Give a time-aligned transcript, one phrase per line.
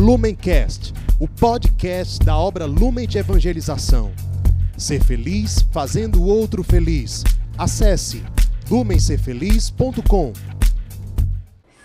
[0.00, 4.10] Lumencast, o podcast da obra Lumen de Evangelização.
[4.74, 7.22] Ser feliz fazendo o outro feliz.
[7.58, 8.24] Acesse
[8.70, 10.32] lumencerfeliz.com.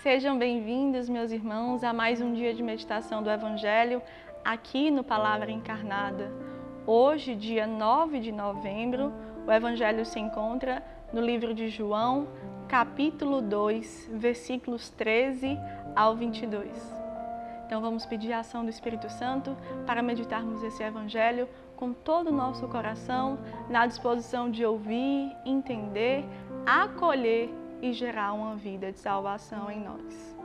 [0.02, 4.00] Sejam bem-vindos, meus irmãos, a mais um dia de meditação do Evangelho
[4.42, 6.32] aqui no Palavra Encarnada.
[6.86, 9.12] Hoje, dia 9 de novembro,
[9.46, 12.28] o Evangelho se encontra no livro de João,
[12.66, 15.58] capítulo 2, versículos 13
[15.94, 16.95] ao 22.
[17.66, 22.32] Então vamos pedir a ação do Espírito Santo para meditarmos esse Evangelho com todo o
[22.32, 26.24] nosso coração, na disposição de ouvir, entender,
[26.64, 30.36] acolher e gerar uma vida de salvação em nós.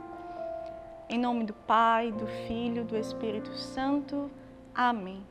[1.08, 4.28] Em nome do Pai, do Filho, do Espírito Santo.
[4.74, 5.24] Amém.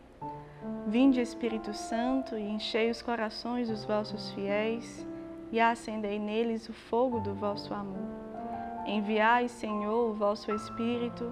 [0.87, 5.05] Vinde, Espírito Santo, e enchei os corações dos vossos fiéis
[5.51, 8.07] e acendei neles o fogo do vosso amor.
[8.85, 11.31] Enviai, Senhor, o vosso Espírito,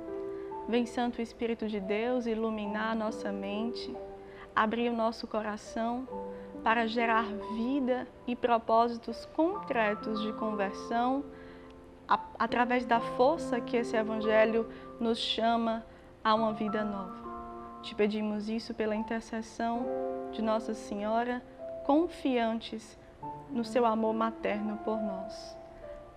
[0.67, 3.95] Vem Santo Espírito de Deus iluminar a nossa mente,
[4.55, 6.07] abrir o nosso coração
[6.63, 11.25] para gerar vida e propósitos concretos de conversão
[12.37, 14.67] através da força que esse Evangelho
[14.99, 15.85] nos chama
[16.23, 17.21] a uma vida nova.
[17.81, 19.85] Te pedimos isso pela intercessão
[20.31, 21.41] de Nossa Senhora,
[21.85, 22.99] confiantes
[23.49, 25.57] no seu amor materno por nós.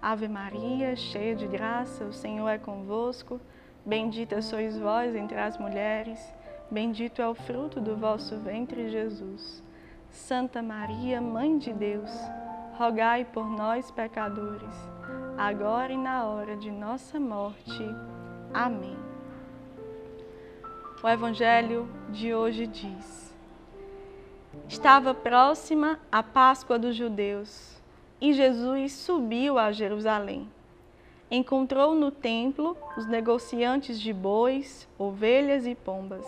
[0.00, 3.40] Ave Maria, cheia de graça, o Senhor é convosco.
[3.86, 6.18] Bendita sois vós entre as mulheres,
[6.70, 9.62] bendito é o fruto do vosso ventre, Jesus.
[10.10, 12.10] Santa Maria, Mãe de Deus,
[12.78, 14.74] rogai por nós, pecadores,
[15.36, 17.84] agora e na hora de nossa morte.
[18.54, 18.96] Amém.
[21.02, 23.34] O Evangelho de hoje diz:
[24.66, 27.82] Estava próxima a Páscoa dos judeus
[28.18, 30.48] e Jesus subiu a Jerusalém.
[31.30, 36.26] Encontrou no templo os negociantes de bois, ovelhas e pombas,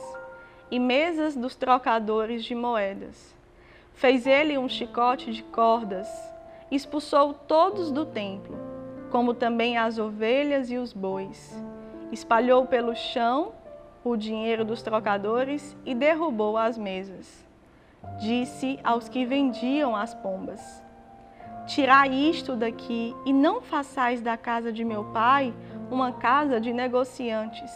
[0.71, 3.35] e mesas dos trocadores de moedas.
[3.95, 6.09] Fez ele um chicote de cordas,
[6.71, 8.57] expulsou todos do templo,
[9.11, 11.63] como também as ovelhas e os bois.
[12.11, 13.53] Espalhou pelo chão
[14.03, 17.45] o dinheiro dos trocadores e derrubou as mesas.
[18.21, 20.83] Disse aos que vendiam as pombas:
[21.67, 25.53] Tirai isto daqui e não façais da casa de meu pai
[25.91, 27.73] uma casa de negociantes.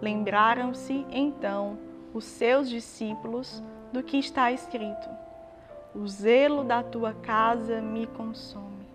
[0.00, 1.78] Lembraram-se então
[2.12, 5.08] os seus discípulos do que está escrito:
[5.94, 8.86] O zelo da tua casa me consome.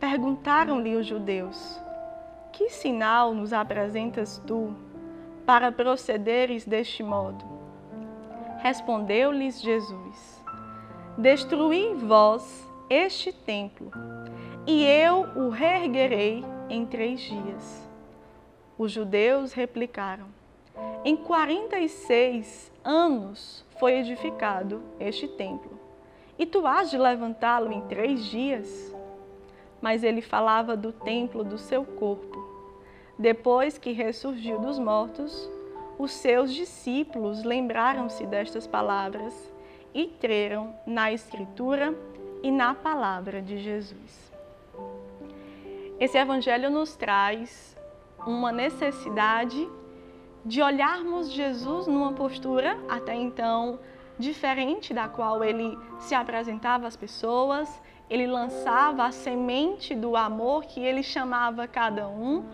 [0.00, 1.80] Perguntaram-lhe os judeus:
[2.52, 4.74] Que sinal nos apresentas tu
[5.46, 7.44] para procederes deste modo?
[8.58, 10.44] Respondeu-lhes Jesus:
[11.16, 13.92] Destruí vós este templo,
[14.66, 17.88] e eu o reerguerei em três dias.
[18.76, 20.26] Os judeus replicaram:
[21.04, 25.78] Em 46 anos foi edificado este templo,
[26.36, 28.92] e tu has de levantá-lo em três dias?
[29.80, 32.44] Mas ele falava do templo do seu corpo.
[33.16, 35.48] Depois que ressurgiu dos mortos,
[35.96, 39.32] os seus discípulos lembraram-se destas palavras
[39.94, 41.94] e creram na Escritura
[42.42, 44.32] e na palavra de Jesus.
[45.98, 47.76] Esse evangelho nos traz
[48.26, 49.68] uma necessidade
[50.44, 53.78] de olharmos Jesus numa postura até então
[54.18, 60.80] diferente da qual ele se apresentava às pessoas, ele lançava a semente do amor que
[60.80, 62.44] ele chamava cada um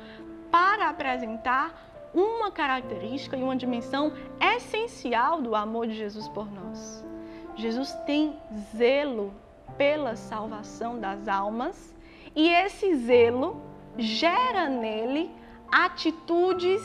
[0.51, 7.05] para apresentar uma característica e uma dimensão essencial do amor de Jesus por nós.
[7.56, 8.37] Jesus tem
[8.75, 9.32] zelo
[9.77, 11.95] pela salvação das almas
[12.35, 13.63] e esse zelo
[13.97, 15.31] gera nele
[15.71, 16.83] atitudes,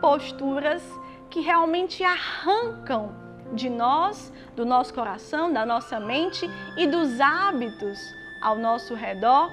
[0.00, 0.82] posturas
[1.28, 3.14] que realmente arrancam
[3.52, 7.98] de nós, do nosso coração, da nossa mente e dos hábitos
[8.40, 9.50] ao nosso redor,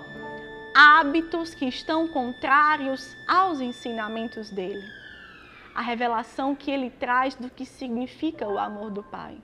[0.75, 4.85] hábitos que estão contrários aos ensinamentos dele.
[5.75, 9.37] A revelação que ele traz do que significa o amor do Pai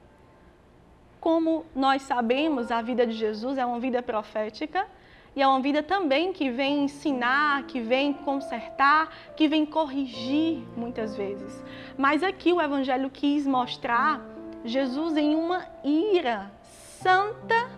[1.25, 4.86] como nós sabemos, a vida de Jesus é uma vida profética
[5.36, 11.18] e é uma vida também que vem ensinar, que vem consertar, que vem corrigir muitas
[11.18, 11.63] vezes.
[11.98, 14.24] Mas aqui o Evangelho quis mostrar
[14.63, 16.51] Jesus em uma ira
[17.01, 17.72] santa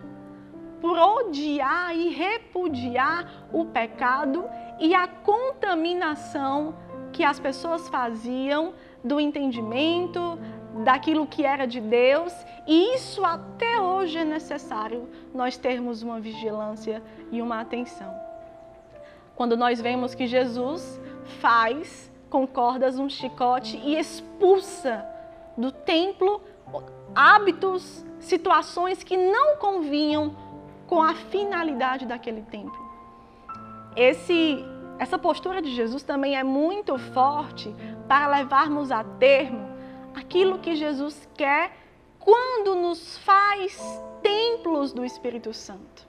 [0.78, 4.44] por odiar e repudiar o pecado
[4.78, 6.74] e a contaminação
[7.14, 10.38] que as pessoas faziam do entendimento,
[10.84, 12.32] daquilo que era de Deus,
[12.66, 18.14] e isso até hoje é necessário nós termos uma vigilância e uma atenção.
[19.34, 21.00] Quando nós vemos que Jesus
[21.40, 25.06] faz com cordas um chicote e expulsa
[25.56, 26.42] do templo
[27.14, 30.36] hábitos, situações que não convinham
[30.86, 32.88] com a finalidade daquele templo.
[33.96, 34.64] Esse,
[34.98, 37.74] essa postura de Jesus também é muito forte
[38.06, 39.67] para levarmos a termo
[40.28, 41.72] aquilo que Jesus quer
[42.20, 43.80] quando nos faz
[44.22, 46.06] templos do Espírito Santo.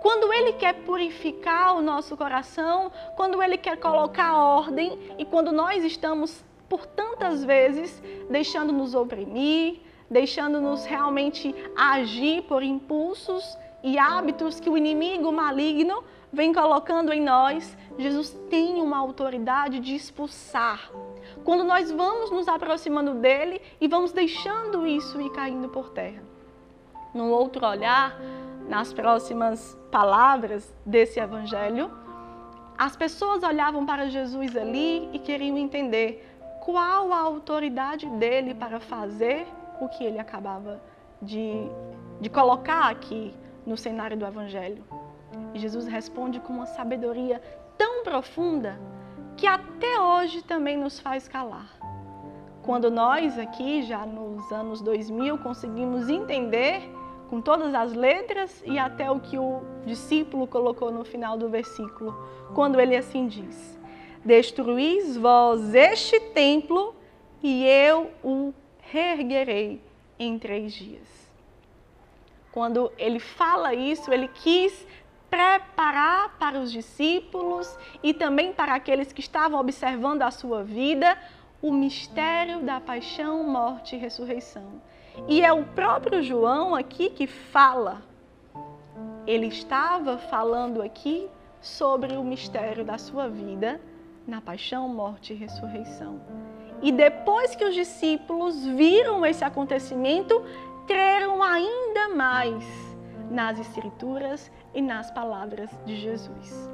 [0.00, 5.82] Quando Ele quer purificar o nosso coração, quando Ele quer colocar ordem e quando nós
[5.82, 8.00] estamos, por tantas vezes,
[8.30, 17.12] deixando-nos oprimir, deixando-nos realmente agir por impulsos e hábitos que o inimigo maligno vem colocando
[17.12, 20.92] em nós, Jesus tem uma autoridade de expulsar.
[21.44, 26.22] Quando nós vamos nos aproximando dele e vamos deixando isso ir caindo por terra.
[27.14, 28.18] Num outro olhar,
[28.68, 31.90] nas próximas palavras desse evangelho,
[32.78, 36.28] as pessoas olhavam para Jesus ali e queriam entender
[36.64, 39.46] qual a autoridade dele para fazer
[39.80, 40.80] o que ele acabava
[41.20, 41.68] de,
[42.20, 43.34] de colocar aqui
[43.66, 44.84] no cenário do Evangelho.
[45.54, 47.42] E Jesus responde com uma sabedoria
[47.76, 48.78] tão profunda
[49.36, 51.78] que até hoje também nos faz calar.
[52.62, 56.82] Quando nós aqui, já nos anos 2000, conseguimos entender
[57.28, 62.14] com todas as letras e até o que o discípulo colocou no final do versículo,
[62.54, 63.78] quando ele assim diz:
[64.24, 66.94] Destruís vós este templo
[67.42, 69.80] e eu o reerguerei
[70.18, 71.08] em três dias.
[72.52, 74.86] Quando ele fala isso, ele quis
[75.32, 81.16] preparar para os discípulos e também para aqueles que estavam observando a sua vida
[81.62, 84.82] o mistério da paixão, morte e ressurreição.
[85.26, 88.02] E é o próprio João aqui que fala.
[89.26, 91.26] Ele estava falando aqui
[91.62, 93.80] sobre o mistério da sua vida
[94.26, 96.20] na paixão, morte e ressurreição.
[96.82, 100.44] E depois que os discípulos viram esse acontecimento,
[100.86, 102.91] creram ainda mais
[103.32, 106.70] nas Escrituras e nas palavras de Jesus.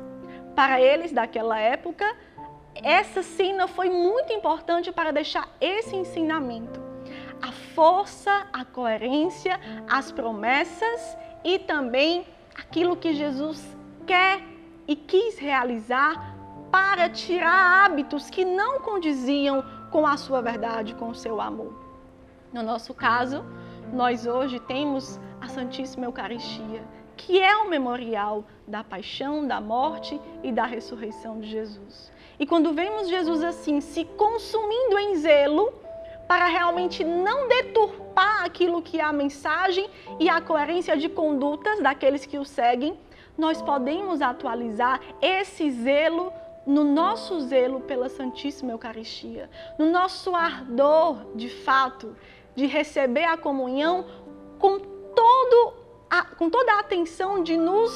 [0.54, 2.04] Para eles daquela época,
[2.74, 6.80] essa cena foi muito importante para deixar esse ensinamento.
[7.40, 9.58] A força, a coerência,
[9.88, 12.26] as promessas e também
[12.56, 13.64] aquilo que Jesus
[14.06, 14.42] quer
[14.86, 16.34] e quis realizar
[16.70, 21.72] para tirar hábitos que não condiziam com a sua verdade, com o seu amor.
[22.52, 23.44] No nosso caso,
[23.92, 26.82] nós hoje temos a Santíssima Eucaristia,
[27.16, 32.12] que é o memorial da paixão, da morte e da ressurreição de Jesus.
[32.38, 35.72] E quando vemos Jesus assim, se consumindo em zelo,
[36.28, 39.88] para realmente não deturpar aquilo que é a mensagem
[40.20, 42.98] e a coerência de condutas daqueles que o seguem,
[43.36, 46.32] nós podemos atualizar esse zelo
[46.66, 49.48] no nosso zelo pela Santíssima Eucaristia,
[49.78, 52.14] no nosso ardor, de fato,
[52.54, 54.04] de receber a comunhão
[54.58, 54.78] com,
[55.14, 55.74] todo
[56.10, 57.92] a, com toda a atenção de nos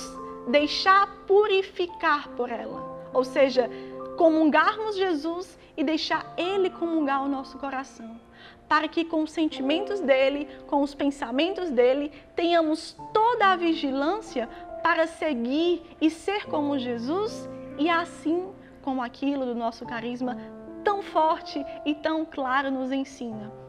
[0.49, 3.11] deixar purificar por ela.
[3.12, 3.71] Ou seja,
[4.16, 8.21] comungarmos Jesus e deixar Ele comungar o nosso coração.
[8.69, 14.49] Para que com os sentimentos dele, com os pensamentos dele, tenhamos toda a vigilância
[14.83, 18.50] para seguir e ser como Jesus e assim
[18.83, 20.37] como aquilo do nosso carisma
[20.83, 23.62] tão forte e tão claro nos ensina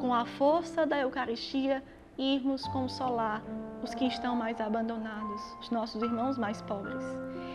[0.00, 1.84] com a força da Eucaristia,
[2.20, 3.42] irmos consolar
[3.82, 7.02] os que estão mais abandonados, os nossos irmãos mais pobres.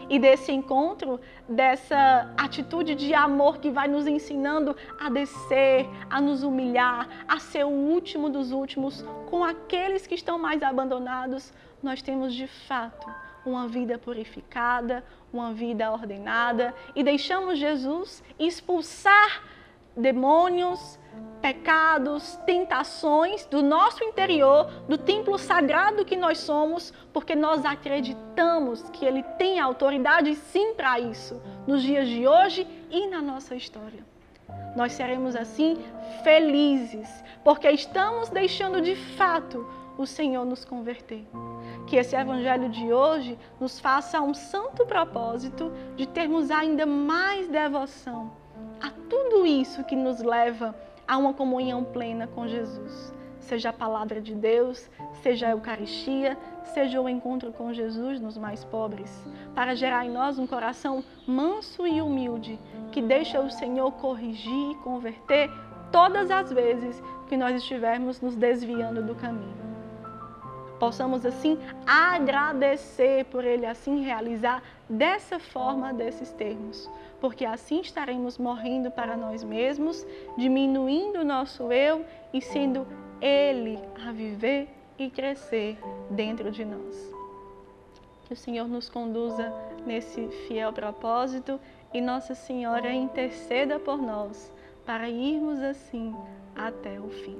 [0.10, 6.41] E desse encontro, dessa atitude de amor que vai nos ensinando a descer, a nos
[6.43, 12.34] humilhar, a ser o último dos últimos com aqueles que estão mais abandonados, nós temos
[12.34, 13.07] de fato
[13.45, 19.43] uma vida purificada, uma vida ordenada e deixamos Jesus expulsar
[19.95, 21.00] demônios,
[21.46, 29.06] pecados, tentações do nosso interior, do templo sagrado que nós somos, porque nós acreditamos que
[29.06, 34.04] Ele tem autoridade sim para isso, nos dias de hoje e na nossa história.
[34.75, 35.78] Nós seremos assim
[36.24, 41.28] felizes, porque estamos deixando de fato o Senhor nos converter.
[41.86, 48.32] Que esse Evangelho de hoje nos faça um santo propósito de termos ainda mais devoção
[48.82, 50.75] a tudo isso que nos leva
[51.07, 53.13] a uma comunhão plena com Jesus.
[53.39, 54.89] Seja a palavra de Deus,
[55.21, 60.39] seja a Eucaristia, seja o encontro com Jesus nos mais pobres, para gerar em nós
[60.39, 62.59] um coração manso e humilde,
[62.91, 65.50] que deixa o Senhor corrigir e converter
[65.91, 69.75] todas as vezes que nós estivermos nos desviando do caminho.
[70.79, 76.89] Possamos assim agradecer por Ele assim realizar dessa forma, desses termos,
[77.22, 80.05] porque assim estaremos morrendo para nós mesmos,
[80.38, 82.86] diminuindo o nosso eu e sendo
[83.22, 85.77] Ele a viver e crescer
[86.10, 87.13] dentro de nós.
[88.25, 89.53] Que o Senhor nos conduza
[89.86, 91.60] nesse fiel propósito
[91.94, 94.51] e Nossa Senhora interceda por nós
[94.86, 96.13] para irmos assim
[96.55, 97.39] até o fim.